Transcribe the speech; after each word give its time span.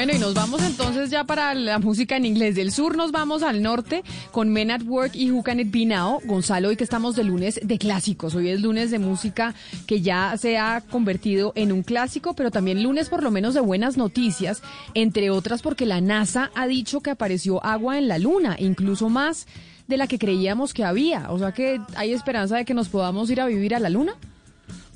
Bueno, 0.00 0.14
y 0.14 0.18
nos 0.18 0.32
vamos 0.32 0.62
entonces 0.62 1.10
ya 1.10 1.24
para 1.24 1.52
la 1.52 1.78
música 1.78 2.16
en 2.16 2.24
inglés. 2.24 2.54
Del 2.54 2.72
sur 2.72 2.96
nos 2.96 3.12
vamos 3.12 3.42
al 3.42 3.60
norte 3.60 4.02
con 4.30 4.48
Men 4.48 4.70
at 4.70 4.80
Work 4.80 5.14
y 5.14 5.30
Who 5.30 5.42
Can 5.42 5.60
It 5.60 5.70
Be 5.70 5.84
Now. 5.84 6.22
Gonzalo, 6.24 6.70
hoy 6.70 6.76
que 6.76 6.84
estamos 6.84 7.16
de 7.16 7.24
lunes 7.24 7.60
de 7.62 7.76
clásicos. 7.76 8.34
Hoy 8.34 8.48
es 8.48 8.62
lunes 8.62 8.90
de 8.90 8.98
música 8.98 9.54
que 9.86 10.00
ya 10.00 10.38
se 10.38 10.56
ha 10.56 10.80
convertido 10.80 11.52
en 11.54 11.70
un 11.70 11.82
clásico, 11.82 12.32
pero 12.32 12.50
también 12.50 12.82
lunes 12.82 13.10
por 13.10 13.22
lo 13.22 13.30
menos 13.30 13.52
de 13.52 13.60
buenas 13.60 13.98
noticias, 13.98 14.62
entre 14.94 15.28
otras 15.28 15.60
porque 15.60 15.84
la 15.84 16.00
NASA 16.00 16.50
ha 16.54 16.66
dicho 16.66 17.02
que 17.02 17.10
apareció 17.10 17.62
agua 17.62 17.98
en 17.98 18.08
la 18.08 18.16
luna, 18.16 18.56
incluso 18.58 19.10
más 19.10 19.46
de 19.86 19.98
la 19.98 20.06
que 20.06 20.18
creíamos 20.18 20.72
que 20.72 20.82
había. 20.82 21.30
O 21.30 21.38
sea 21.38 21.52
que 21.52 21.78
hay 21.94 22.14
esperanza 22.14 22.56
de 22.56 22.64
que 22.64 22.72
nos 22.72 22.88
podamos 22.88 23.28
ir 23.28 23.42
a 23.42 23.46
vivir 23.46 23.74
a 23.74 23.78
la 23.78 23.90
luna. 23.90 24.14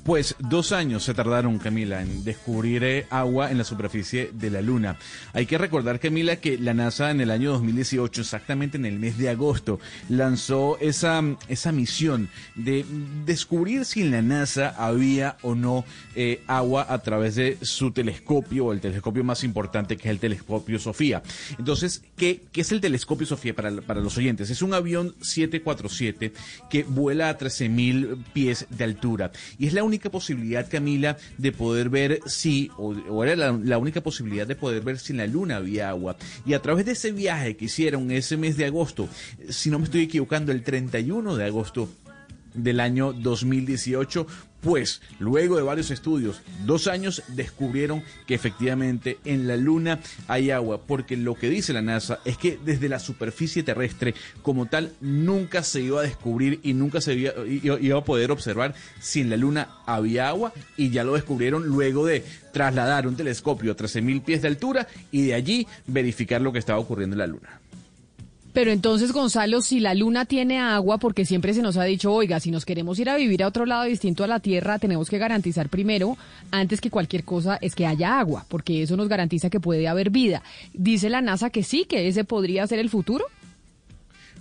Pues 0.05 0.35
dos 0.37 0.71
años 0.71 1.03
se 1.03 1.15
tardaron, 1.15 1.57
Camila, 1.57 1.99
en 1.99 2.23
descubrir 2.23 2.83
eh, 2.83 3.07
agua 3.09 3.49
en 3.49 3.57
la 3.57 3.63
superficie 3.63 4.29
de 4.31 4.51
la 4.51 4.61
Luna. 4.61 4.99
Hay 5.33 5.47
que 5.47 5.57
recordar, 5.57 5.99
Camila, 5.99 6.35
que 6.35 6.59
la 6.59 6.75
NASA 6.75 7.09
en 7.09 7.21
el 7.21 7.31
año 7.31 7.53
2018, 7.53 8.21
exactamente 8.21 8.77
en 8.77 8.85
el 8.85 8.99
mes 8.99 9.17
de 9.17 9.29
agosto, 9.29 9.79
lanzó 10.07 10.77
esa, 10.79 11.23
esa 11.47 11.71
misión 11.71 12.29
de 12.53 12.85
descubrir 13.25 13.83
si 13.83 14.03
en 14.03 14.11
la 14.11 14.21
NASA 14.21 14.75
había 14.77 15.37
o 15.41 15.55
no 15.55 15.85
eh, 16.15 16.43
agua 16.45 16.85
a 16.87 16.99
través 16.99 17.33
de 17.33 17.57
su 17.63 17.89
telescopio, 17.89 18.67
o 18.67 18.73
el 18.73 18.81
telescopio 18.81 19.23
más 19.23 19.43
importante 19.43 19.97
que 19.97 20.09
es 20.09 20.11
el 20.11 20.19
telescopio 20.19 20.77
Sofía. 20.77 21.23
Entonces, 21.57 22.03
¿qué, 22.15 22.43
qué 22.51 22.61
es 22.61 22.71
el 22.71 22.79
telescopio 22.79 23.25
Sofía 23.25 23.55
para, 23.55 23.71
para 23.81 24.01
los 24.01 24.15
oyentes? 24.19 24.51
Es 24.51 24.61
un 24.61 24.75
avión 24.75 25.15
747 25.21 26.31
que 26.69 26.83
vuela 26.83 27.29
a 27.29 27.39
13.000 27.39 28.23
pies 28.33 28.67
de 28.69 28.83
altura 28.83 29.31
y 29.57 29.65
es 29.65 29.73
la 29.73 29.83
única 29.83 29.94
única 29.95 30.09
posibilidad, 30.09 30.69
Camila, 30.69 31.17
de 31.37 31.53
poder 31.53 31.89
ver 31.89 32.19
si, 32.25 32.69
o, 32.77 33.23
era 33.23 33.37
la, 33.37 33.51
la, 33.53 33.77
única 33.77 34.01
posibilidad 34.01 34.45
de 34.45 34.55
poder 34.55 34.83
ver 34.83 34.99
si 34.99 35.13
en 35.13 35.17
la 35.19 35.27
luna 35.27 35.55
había 35.55 35.87
agua. 35.87 36.17
Y 36.45 36.53
a 36.53 36.61
través 36.61 36.85
de 36.85 36.91
ese 36.91 37.13
viaje 37.13 37.55
que 37.55 37.65
hicieron 37.65 38.11
ese 38.11 38.35
mes 38.35 38.57
de 38.57 38.65
agosto, 38.65 39.07
si 39.49 39.69
no 39.69 39.79
me 39.79 39.85
estoy 39.85 40.01
equivocando, 40.01 40.51
el 40.51 40.63
31 40.63 41.37
de 41.37 41.45
agosto 41.45 41.89
del 42.53 42.81
año 42.81 43.13
2018, 43.13 44.27
pues 44.65 44.99
luego 45.19 45.57
de 45.57 45.61
varios 45.61 45.91
estudios, 45.91 46.41
dos 46.65 46.87
años, 46.87 47.21
descubrieron 47.27 48.01
que 48.25 48.33
efectivamente 48.33 49.19
en 49.23 49.47
la 49.47 49.57
Luna 49.57 49.99
hay 50.27 50.49
agua, 50.49 50.81
porque 50.81 51.15
lo 51.15 51.35
que 51.35 51.51
dice 51.51 51.71
la 51.71 51.83
NASA 51.83 52.17
es 52.25 52.39
que 52.39 52.57
desde 52.65 52.89
la 52.89 52.97
superficie 52.97 53.61
terrestre 53.61 54.15
como 54.41 54.65
tal 54.65 54.91
nunca 55.01 55.61
se 55.61 55.81
iba 55.81 55.99
a 55.99 56.03
descubrir 56.03 56.61
y 56.63 56.73
nunca 56.73 56.99
se 56.99 57.13
iba, 57.13 57.33
iba 57.45 57.99
a 57.99 58.03
poder 58.03 58.31
observar 58.31 58.73
si 58.99 59.21
en 59.21 59.29
la 59.29 59.37
Luna 59.37 59.69
había 59.85 60.29
agua 60.29 60.51
y 60.77 60.89
ya 60.89 61.03
lo 61.03 61.13
descubrieron 61.13 61.67
luego 61.67 62.03
de 62.03 62.25
trasladar 62.51 63.05
un 63.05 63.15
telescopio 63.15 63.73
a 63.73 63.77
13.000 63.77 64.23
pies 64.23 64.41
de 64.41 64.47
altura 64.47 64.87
y 65.11 65.27
de 65.27 65.35
allí 65.35 65.67
verificar 65.85 66.41
lo 66.41 66.51
que 66.51 66.57
estaba 66.57 66.79
ocurriendo 66.79 67.13
en 67.13 67.19
la 67.19 67.27
Luna. 67.27 67.59
Pero 68.55 68.71
entonces, 68.71 69.11
Gonzalo, 69.11 69.61
si 69.61 69.81
la 69.81 69.93
luna 69.93 70.23
tiene 70.23 70.61
agua, 70.61 70.97
porque 70.97 71.25
siempre 71.25 71.53
se 71.53 71.61
nos 71.61 71.75
ha 71.75 71.83
dicho, 71.83 72.13
oiga, 72.13 72.39
si 72.39 72.51
nos 72.51 72.63
queremos 72.63 72.97
ir 72.99 73.09
a 73.09 73.17
vivir 73.17 73.43
a 73.43 73.47
otro 73.47 73.65
lado 73.65 73.83
distinto 73.83 74.23
a 74.23 74.27
la 74.27 74.39
Tierra, 74.39 74.79
tenemos 74.79 75.09
que 75.09 75.17
garantizar 75.17 75.67
primero, 75.67 76.17
antes 76.51 76.79
que 76.79 76.89
cualquier 76.89 77.25
cosa, 77.25 77.57
es 77.59 77.75
que 77.75 77.85
haya 77.85 78.17
agua, 78.17 78.45
porque 78.47 78.81
eso 78.81 78.95
nos 78.95 79.09
garantiza 79.09 79.49
que 79.49 79.59
puede 79.59 79.89
haber 79.89 80.09
vida. 80.09 80.41
Dice 80.73 81.09
la 81.09 81.19
NASA 81.19 81.49
que 81.49 81.63
sí, 81.63 81.83
que 81.83 82.07
ese 82.07 82.23
podría 82.23 82.65
ser 82.65 82.79
el 82.79 82.89
futuro. 82.89 83.25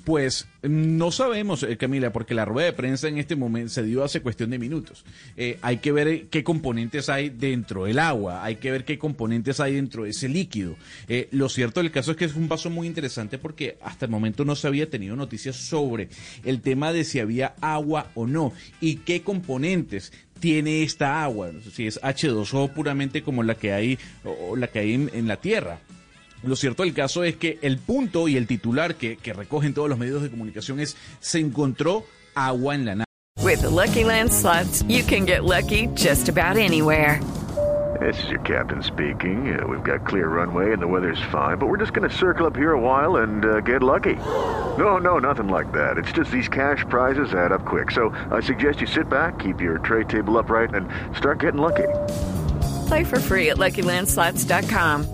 Pues 0.04 0.46
no 0.62 1.10
sabemos, 1.10 1.62
eh, 1.62 1.78
Camila, 1.78 2.12
porque 2.12 2.34
la 2.34 2.44
rueda 2.44 2.66
de 2.66 2.72
prensa 2.74 3.08
en 3.08 3.16
este 3.16 3.36
momento 3.36 3.70
se 3.70 3.82
dio 3.82 4.04
hace 4.04 4.20
cuestión 4.20 4.50
de 4.50 4.58
minutos. 4.58 5.02
Eh, 5.36 5.58
hay 5.62 5.78
que 5.78 5.92
ver 5.92 6.26
qué 6.26 6.44
componentes 6.44 7.08
hay 7.08 7.30
dentro 7.30 7.84
del 7.84 7.98
agua, 7.98 8.44
hay 8.44 8.56
que 8.56 8.70
ver 8.70 8.84
qué 8.84 8.98
componentes 8.98 9.60
hay 9.60 9.74
dentro 9.74 10.04
de 10.04 10.10
ese 10.10 10.28
líquido. 10.28 10.76
Eh, 11.08 11.28
lo 11.30 11.48
cierto 11.48 11.80
del 11.80 11.90
caso 11.90 12.10
es 12.10 12.18
que 12.18 12.26
es 12.26 12.34
un 12.34 12.48
paso 12.48 12.68
muy 12.68 12.86
interesante 12.86 13.38
porque 13.38 13.78
hasta 13.82 14.04
el 14.04 14.10
momento 14.10 14.44
no 14.44 14.56
se 14.56 14.66
había 14.66 14.90
tenido 14.90 15.16
noticias 15.16 15.56
sobre 15.56 16.10
el 16.44 16.60
tema 16.60 16.92
de 16.92 17.04
si 17.04 17.18
había 17.18 17.54
agua 17.62 18.10
o 18.14 18.26
no 18.26 18.52
y 18.82 18.96
qué 18.96 19.22
componentes 19.22 20.12
tiene 20.38 20.82
esta 20.82 21.24
agua, 21.24 21.50
si 21.72 21.86
es 21.86 21.98
H2O 22.02 22.72
puramente 22.74 23.22
como 23.22 23.42
la 23.42 23.54
que 23.54 23.72
hay 23.72 23.98
o 24.24 24.56
la 24.56 24.66
que 24.66 24.80
hay 24.80 24.94
en 24.94 25.26
la 25.26 25.38
Tierra. 25.38 25.80
Lo 26.46 26.56
cierto 26.56 26.82
del 26.82 26.92
caso 26.92 27.24
es 27.24 27.36
que 27.36 27.58
el 27.62 27.78
punto 27.78 28.28
y 28.28 28.36
el 28.36 28.46
titular 28.46 28.96
que, 28.96 29.16
que 29.16 29.32
recogen 29.32 29.72
todos 29.72 29.88
los 29.88 29.98
medios 29.98 30.22
de 30.22 30.30
comunicación 30.30 30.80
es 30.80 30.96
se 31.20 31.38
encontró 31.38 32.04
agua 32.34 32.74
en 32.74 32.84
la 32.84 32.94
nave. 32.96 33.04
With 33.42 33.60
the 33.62 33.70
Lucky 33.70 34.04
Land 34.04 34.32
slots, 34.32 34.82
you 34.88 35.02
can 35.04 35.26
get 35.26 35.44
lucky 35.44 35.88
just 35.94 36.28
about 36.28 36.56
anywhere. 36.56 37.20
This 38.00 38.22
is 38.24 38.30
your 38.30 38.40
captain 38.40 38.82
speaking. 38.82 39.56
Uh, 39.56 39.66
we've 39.66 39.84
got 39.84 40.06
clear 40.06 40.28
runway 40.28 40.72
and 40.72 40.82
the 40.82 40.86
weather's 40.86 41.20
fine, 41.30 41.58
but 41.58 41.68
we're 41.68 41.78
just 41.78 41.92
going 41.92 42.08
to 42.08 42.14
circle 42.14 42.46
up 42.46 42.56
here 42.56 42.72
a 42.72 42.80
while 42.80 43.16
and 43.16 43.44
uh, 43.44 43.60
get 43.60 43.82
lucky. 43.82 44.16
No, 44.78 44.98
no, 44.98 45.18
nothing 45.18 45.48
like 45.48 45.70
that. 45.72 45.96
It's 45.98 46.10
just 46.10 46.30
these 46.30 46.48
cash 46.48 46.84
prizes 46.88 47.32
add 47.32 47.52
up 47.52 47.64
quick. 47.64 47.90
So 47.90 48.10
I 48.30 48.40
suggest 48.40 48.80
you 48.80 48.86
sit 48.86 49.08
back, 49.08 49.38
keep 49.38 49.60
your 49.60 49.78
tray 49.78 50.04
table 50.04 50.36
upright, 50.38 50.74
and 50.74 50.88
start 51.16 51.38
getting 51.40 51.60
lucky. 51.60 51.88
Play 52.88 53.04
for 53.04 53.20
free 53.20 53.50
at 53.50 53.58
LuckyLandSlots.com. 53.58 55.13